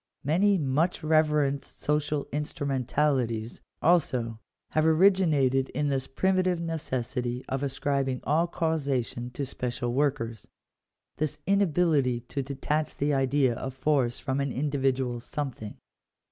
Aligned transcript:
Many 0.23 0.57
muoh 0.57 0.99
reverenoed 1.03 1.63
social 1.63 2.27
instrumentalities, 2.31 3.61
also, 3.83 4.39
have 4.71 4.83
ori 4.83 5.11
ginated 5.11 5.69
in 5.75 5.89
this 5.89 6.07
primitive 6.07 6.59
necessity 6.59 7.45
of 7.47 7.61
ascribing 7.61 8.21
all 8.23 8.47
causation 8.47 9.29
to 9.29 9.45
special 9.45 9.93
workers— 9.93 10.47
this 11.19 11.37
inability 11.45 12.21
to 12.21 12.41
detach 12.41 12.97
the 12.97 13.13
idea 13.13 13.53
of 13.53 13.75
force 13.75 14.17
from 14.17 14.39
an 14.39 14.51
individual 14.51 15.19
something. 15.19 15.77